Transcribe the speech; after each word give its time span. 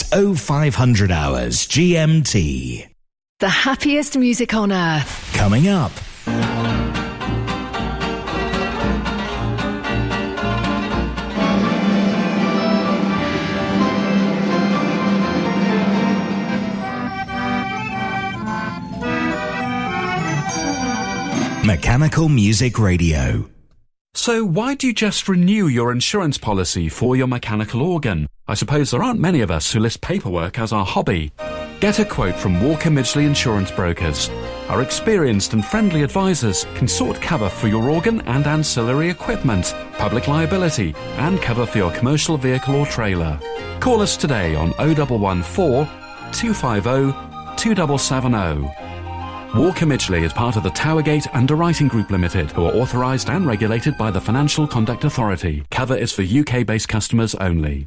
It's 0.00 0.40
0500 0.40 1.10
hours 1.10 1.66
GMT. 1.66 2.88
The 3.38 3.48
happiest 3.48 4.16
music 4.16 4.54
on 4.54 4.72
earth. 4.72 5.30
Coming 5.34 5.68
up. 5.68 5.92
Mechanical 21.66 22.30
Music 22.30 22.78
Radio. 22.78 23.50
So, 24.14 24.44
why 24.44 24.74
do 24.74 24.88
you 24.88 24.92
just 24.92 25.28
renew 25.28 25.66
your 25.66 25.92
insurance 25.92 26.36
policy 26.36 26.88
for 26.88 27.16
your 27.16 27.28
mechanical 27.28 27.82
organ? 27.82 28.26
I 28.50 28.54
suppose 28.54 28.90
there 28.90 29.04
aren't 29.04 29.20
many 29.20 29.42
of 29.42 29.52
us 29.52 29.70
who 29.70 29.78
list 29.78 30.00
paperwork 30.00 30.58
as 30.58 30.72
our 30.72 30.84
hobby. 30.84 31.30
Get 31.78 32.00
a 32.00 32.04
quote 32.04 32.34
from 32.34 32.60
Walker 32.60 32.90
Midgley 32.90 33.24
Insurance 33.24 33.70
Brokers. 33.70 34.28
Our 34.68 34.82
experienced 34.82 35.52
and 35.52 35.64
friendly 35.64 36.02
advisors 36.02 36.64
can 36.74 36.88
sort 36.88 37.20
cover 37.20 37.48
for 37.48 37.68
your 37.68 37.88
organ 37.88 38.22
and 38.22 38.48
ancillary 38.48 39.08
equipment, 39.08 39.72
public 39.98 40.26
liability, 40.26 40.96
and 41.16 41.40
cover 41.40 41.64
for 41.64 41.78
your 41.78 41.92
commercial 41.92 42.36
vehicle 42.36 42.74
or 42.74 42.86
trailer. 42.86 43.38
Call 43.78 44.02
us 44.02 44.16
today 44.16 44.56
on 44.56 44.70
0114 44.70 45.86
250 46.32 47.56
2770. 47.56 48.68
Walker 49.56 49.86
Midgley 49.86 50.22
is 50.24 50.32
part 50.32 50.56
of 50.56 50.64
the 50.64 50.70
Towergate 50.70 51.32
Underwriting 51.34 51.86
Group 51.86 52.10
Limited, 52.10 52.50
who 52.50 52.64
are 52.64 52.74
authorised 52.74 53.30
and 53.30 53.46
regulated 53.46 53.96
by 53.96 54.10
the 54.10 54.20
Financial 54.20 54.66
Conduct 54.66 55.04
Authority. 55.04 55.62
Cover 55.70 55.96
is 55.96 56.10
for 56.10 56.22
UK 56.22 56.66
based 56.66 56.88
customers 56.88 57.36
only. 57.36 57.86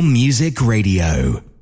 Music 0.00 0.62
Radio. 0.62 1.53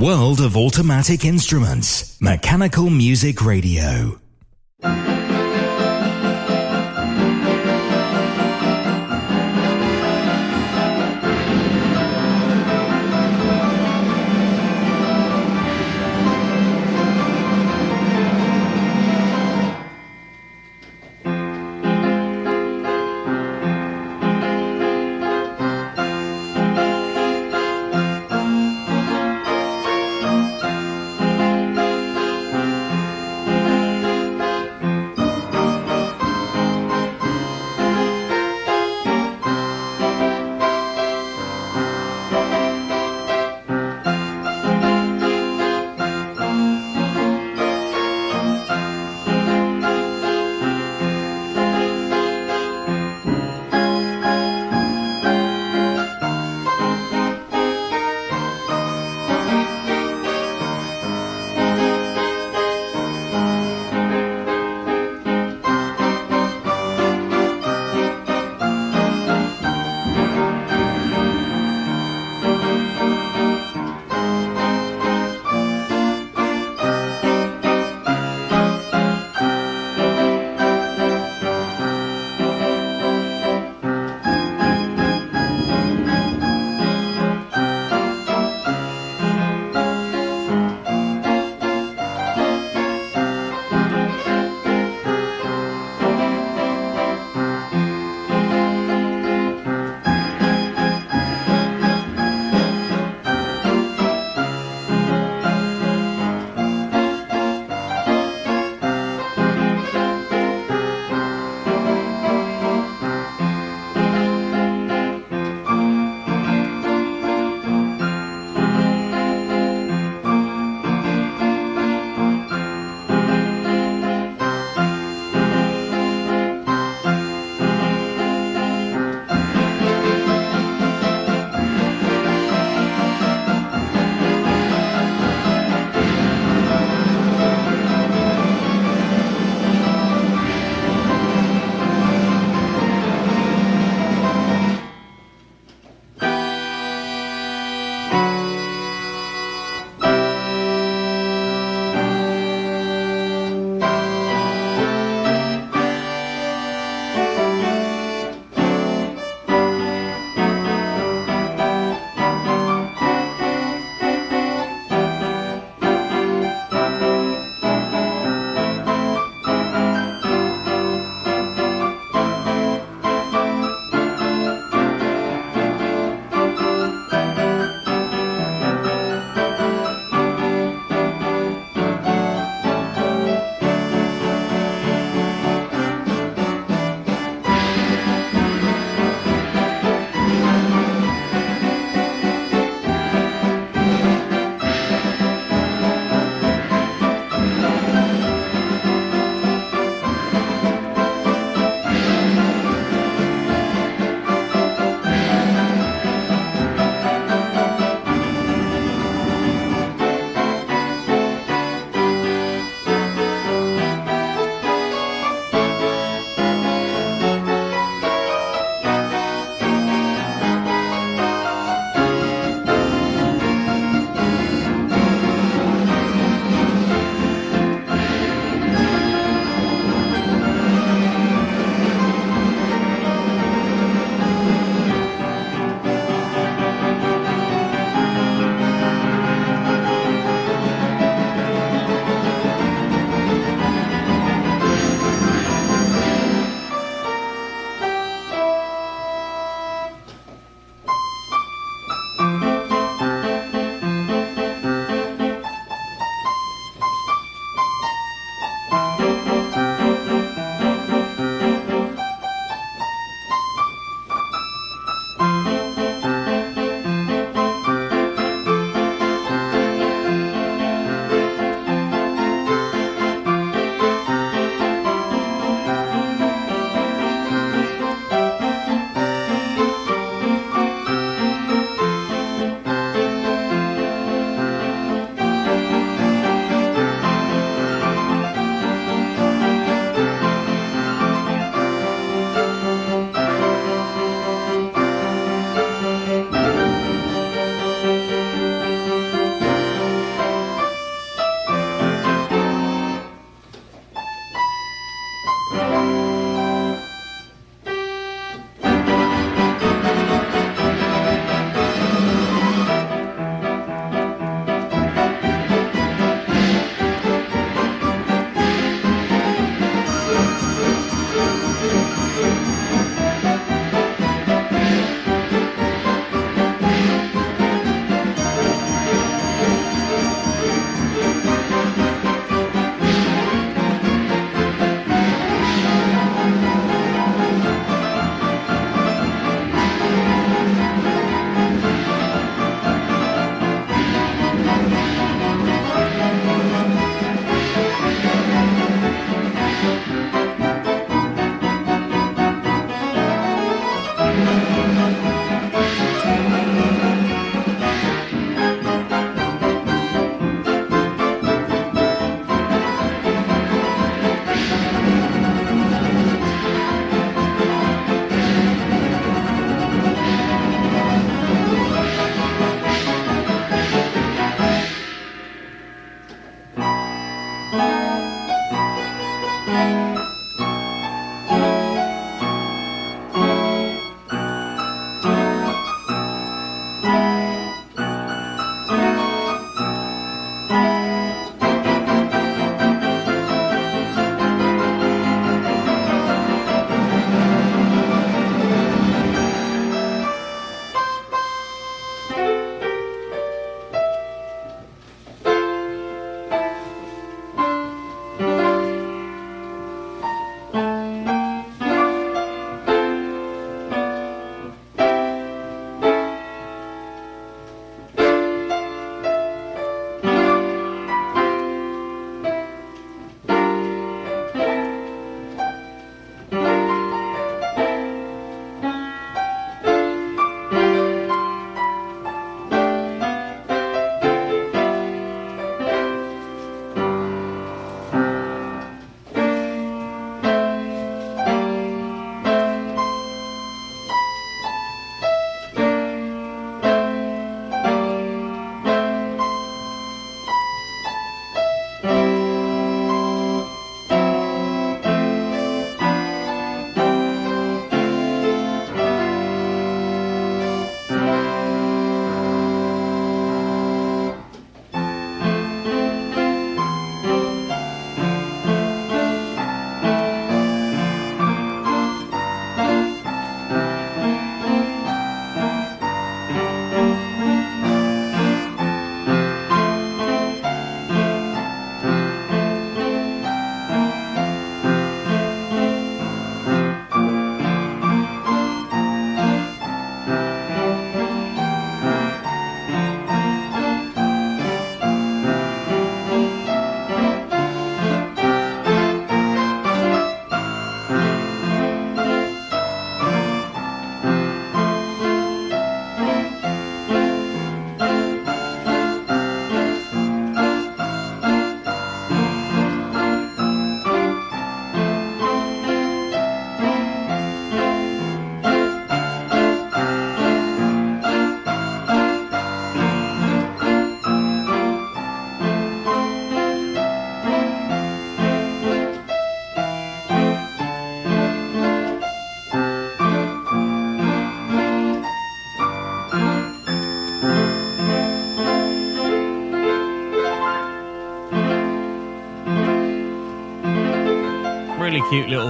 World 0.00 0.40
of 0.40 0.56
automatic 0.56 1.24
instruments. 1.26 2.18
Mechanical 2.20 2.88
Music 2.88 3.44
Radio. 3.44 4.19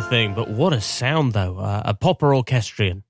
Little 0.00 0.10
thing, 0.10 0.34
but 0.34 0.48
what 0.48 0.72
a 0.72 0.80
sound, 0.80 1.34
though. 1.34 1.58
Uh, 1.58 1.82
a 1.84 1.92
Popper 1.92 2.34
orchestrion. 2.34 3.04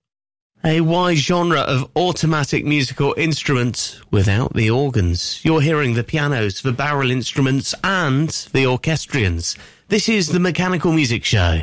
A 0.65 0.81
wide 0.81 1.19
genre 1.19 1.61
of 1.61 1.89
automatic 1.95 2.65
musical 2.65 3.15
instruments 3.17 4.01
without 4.11 4.55
the 4.55 4.71
organs. 4.71 5.41
You're 5.45 5.61
hearing 5.61 5.95
the 5.95 6.03
pianos, 6.03 6.63
the 6.63 6.73
barrel 6.73 7.13
instruments, 7.13 7.77
and 7.85 8.31
the 8.53 8.67
orchestrions. 8.67 9.57
This 9.87 10.09
is 10.09 10.31
the 10.31 10.41
Mechanical 10.41 10.93
Music 10.93 11.25
Show. 11.25 11.61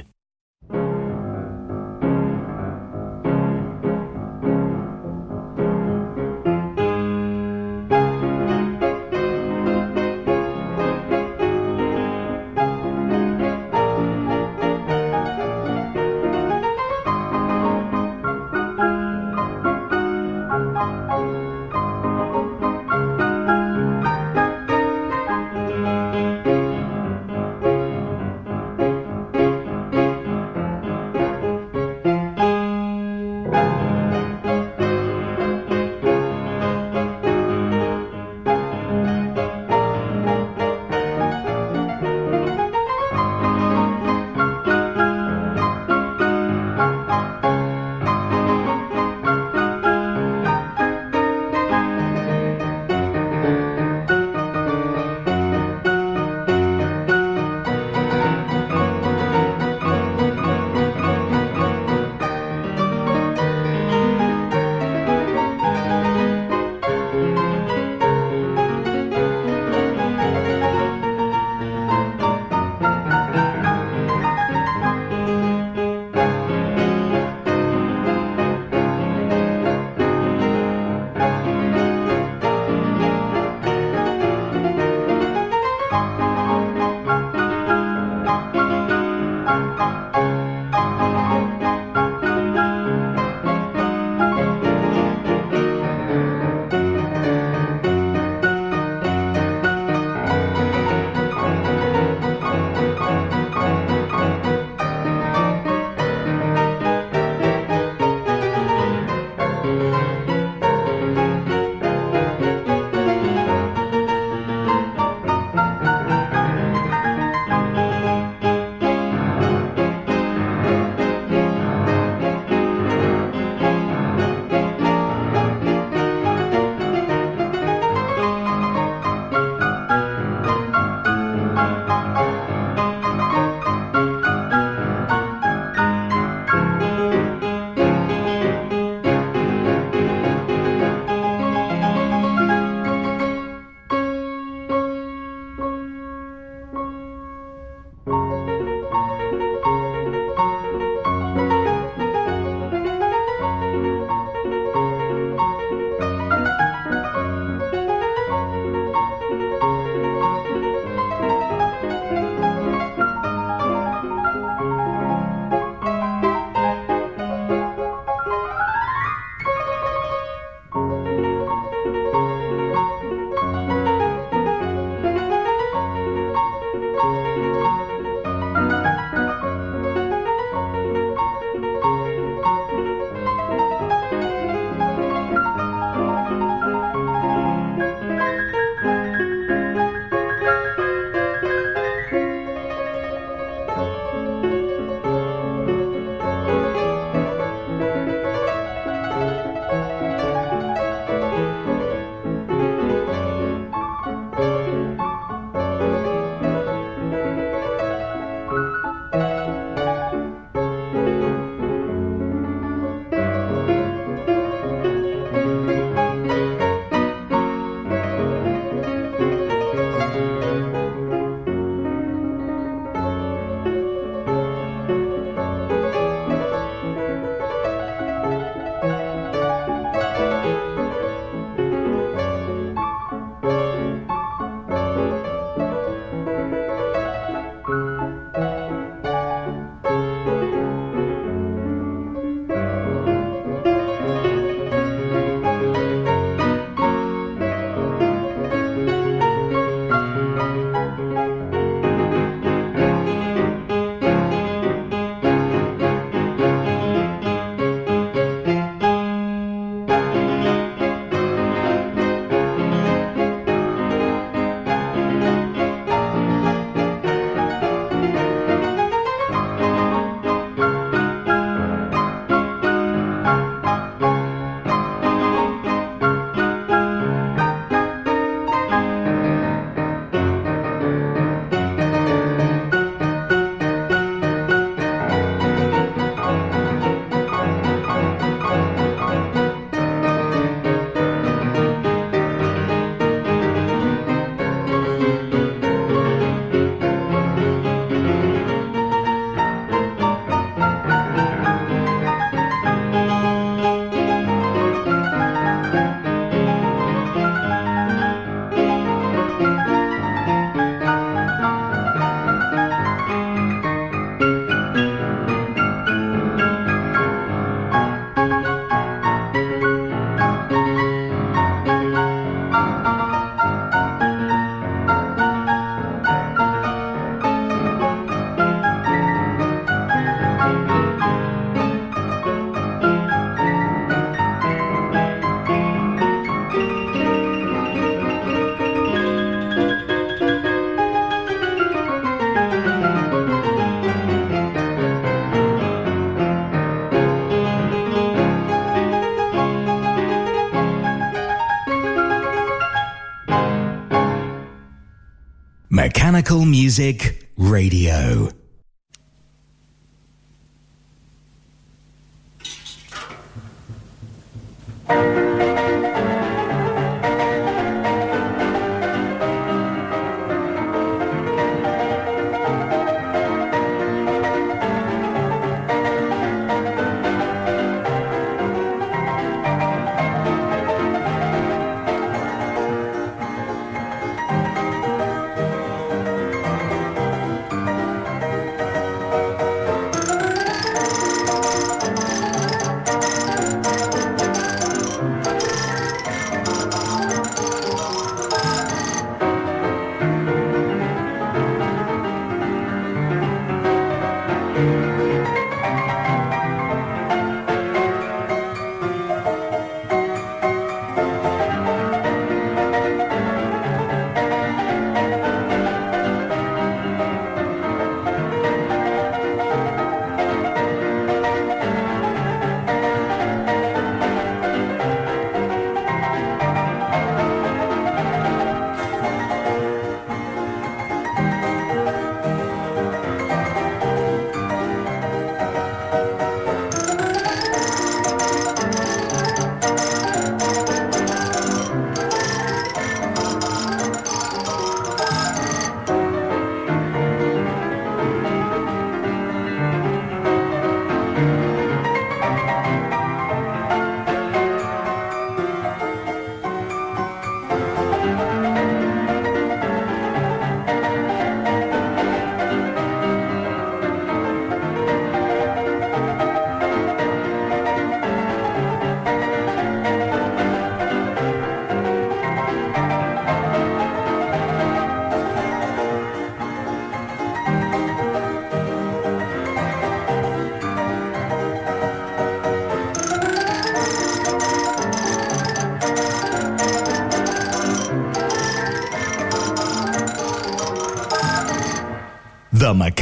Mechanical 356.27 356.45
Music 356.45 357.25
Radio. 357.37 358.36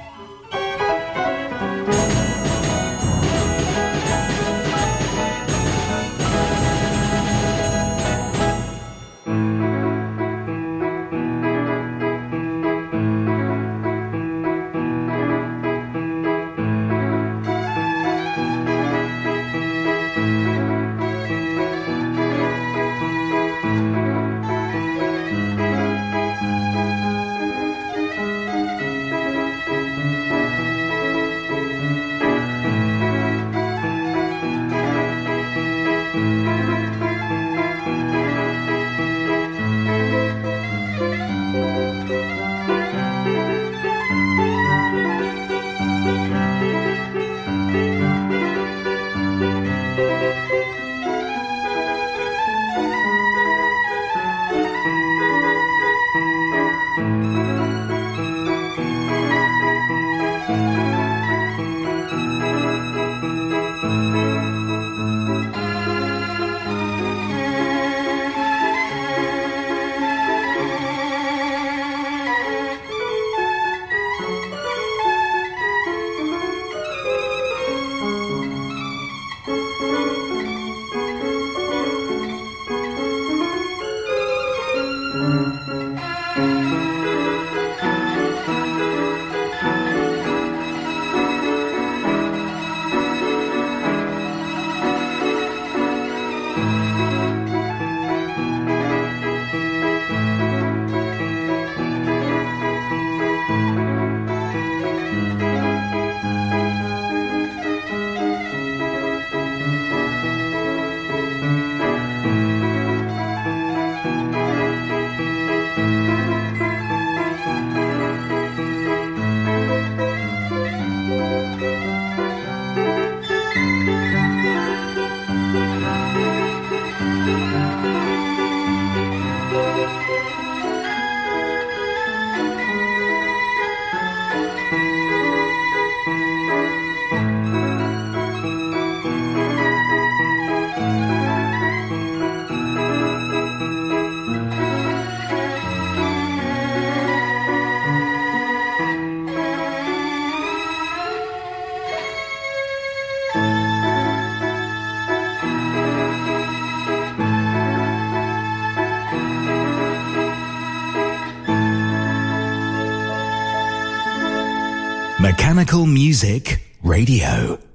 Music 166.11 166.59
Radio. 166.83 167.70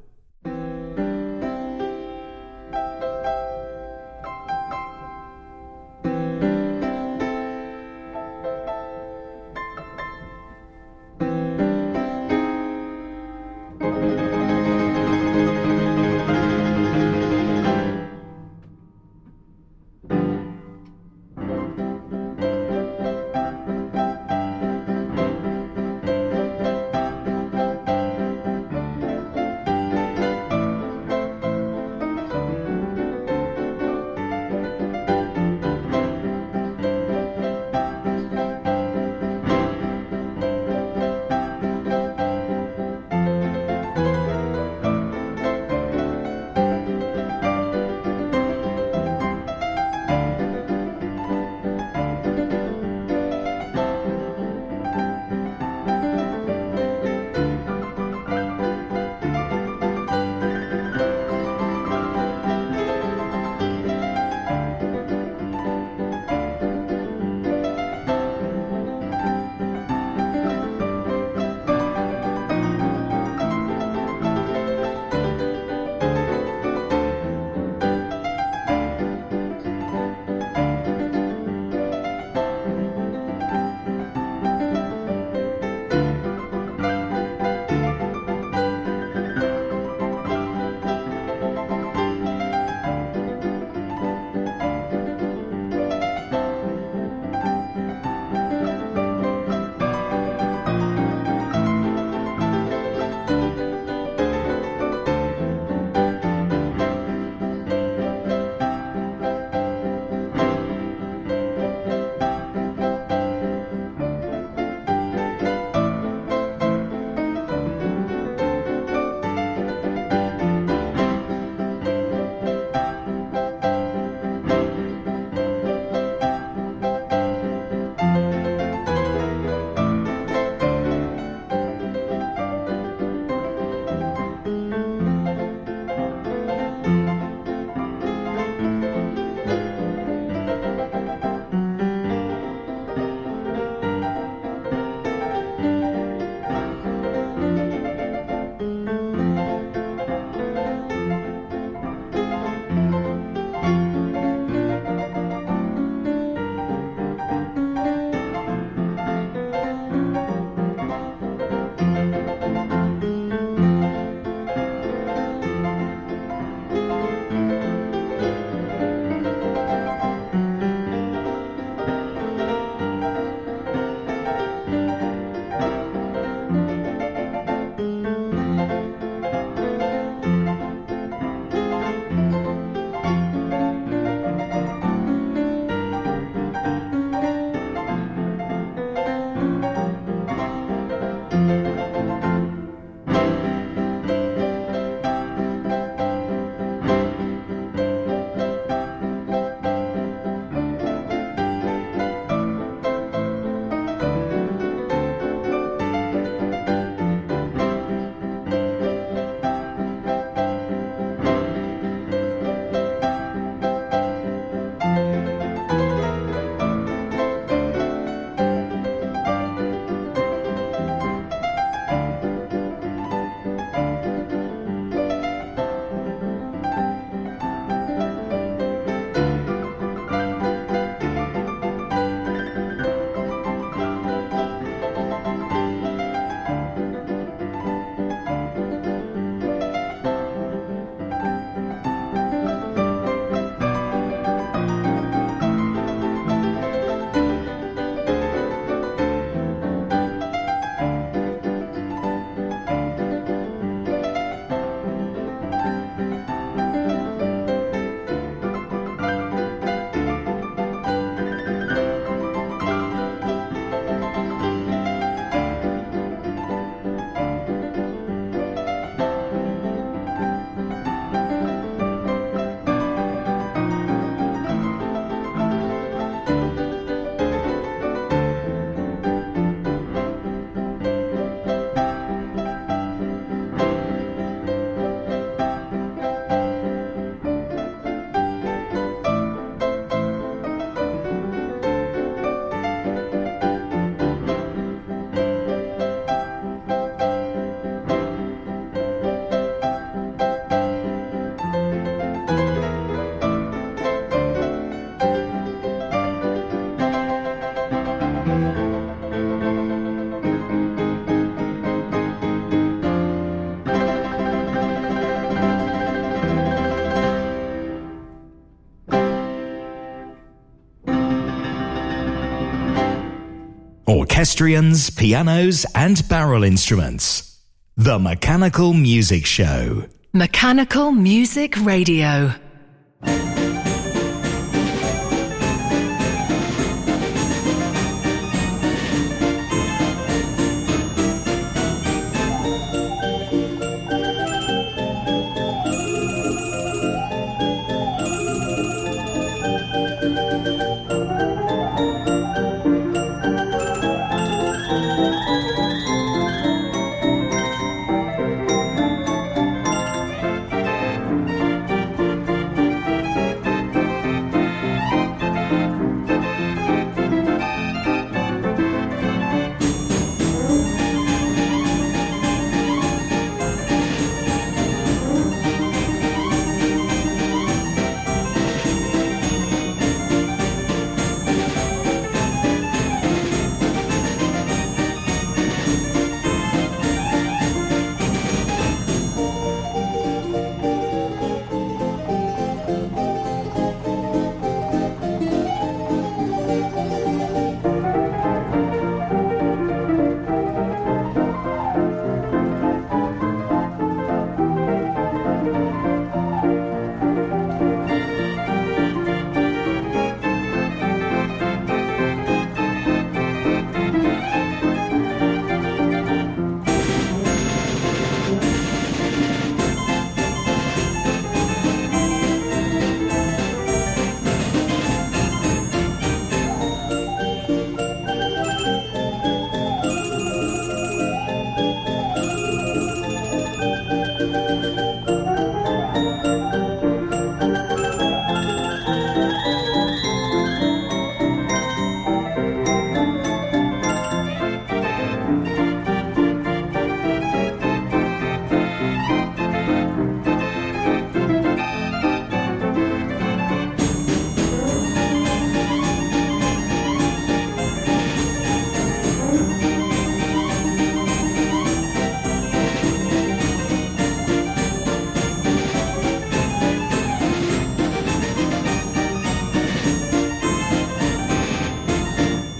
Orchestrions, 324.27 324.91
pianos, 324.91 325.65
and 325.77 326.03
barrel 326.09 326.43
instruments. 326.43 327.41
The 327.77 327.97
Mechanical 328.01 328.73
Music 328.73 329.25
Show. 329.25 329.85
Mechanical 330.13 330.91
Music 330.91 331.55
Radio. 331.65 332.35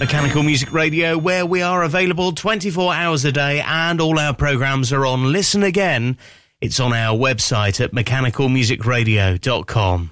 Mechanical 0.07 0.41
Music 0.41 0.71
Radio, 0.71 1.17
where 1.17 1.45
we 1.45 1.61
are 1.61 1.83
available 1.83 2.31
24 2.31 2.93
hours 2.93 3.25
a 3.25 3.31
day 3.33 3.59
and 3.59 3.99
all 3.99 4.17
our 4.17 4.33
programs 4.33 4.93
are 4.93 5.05
on 5.05 5.33
Listen 5.33 5.63
Again. 5.63 6.17
It's 6.61 6.79
on 6.79 6.93
our 6.93 7.17
website 7.17 7.83
at 7.83 7.91
mechanicalmusicradio.com. 7.91 10.11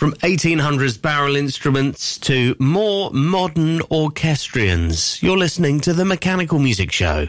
From 0.00 0.14
1800s 0.22 1.02
barrel 1.02 1.36
instruments 1.36 2.16
to 2.20 2.56
more 2.58 3.10
modern 3.10 3.82
orchestrions, 3.90 5.22
you're 5.22 5.36
listening 5.36 5.78
to 5.80 5.92
the 5.92 6.06
Mechanical 6.06 6.58
Music 6.58 6.90
Show. 6.90 7.28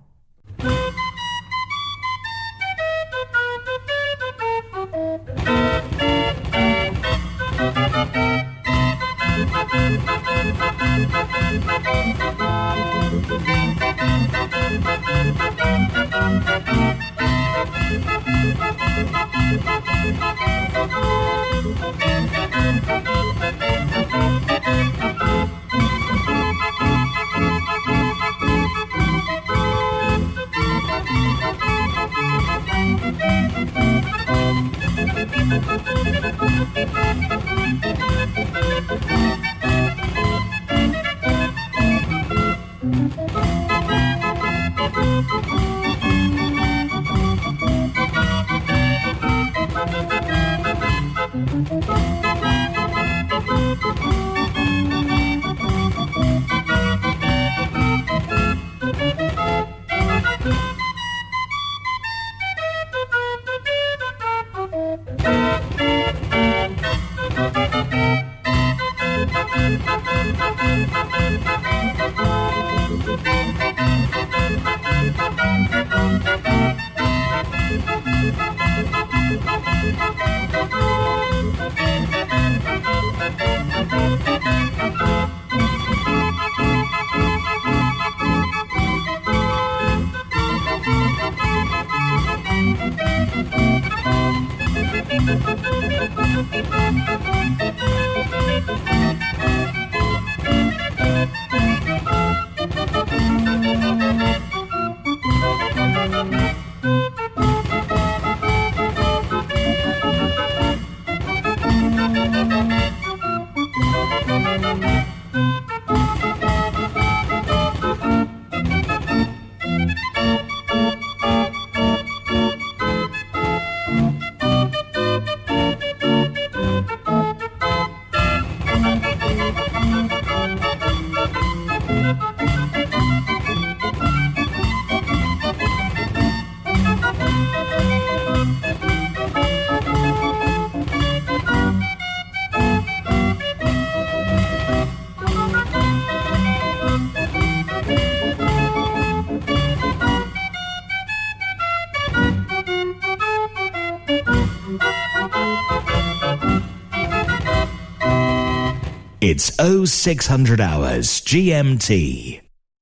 0600 159.71 160.59
hours 160.59 161.21
GMT. 161.21 162.41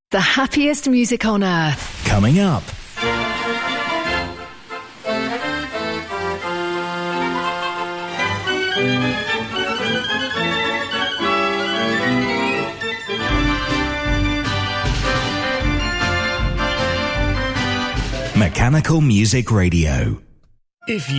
The 0.09 0.19
happiest 0.19 0.89
music 0.89 1.23
on 1.23 1.43
earth. 1.43 2.03
Coming 2.05 2.39
up. 2.39 2.63
Mechanical 18.35 19.01
Music 19.01 19.51
Radio. 19.51 20.19
If 20.87 21.07